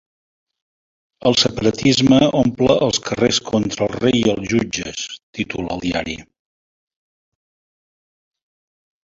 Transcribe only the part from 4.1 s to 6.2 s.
i els jutges, titula el diari.